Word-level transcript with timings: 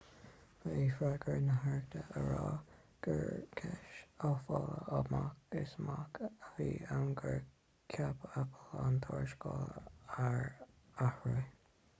ba 0.61 0.69
é 0.83 0.85
freagra 0.99 1.33
na 1.47 1.55
haireachta 1.65 1.99
a 2.21 2.23
rá 2.29 2.45
gur 3.07 3.27
cúis 3.61 3.99
aiféala 4.29 4.79
amach 5.01 5.59
is 5.61 5.75
amach 5.85 6.19
a 6.29 6.31
bhí 6.57 6.69
ann 6.97 7.13
gur 7.21 7.39
chuir 7.97 8.27
apple 8.43 8.83
an 8.87 8.99
tuarascáil 9.07 9.81
ar 10.27 10.43
atráth 11.09 11.57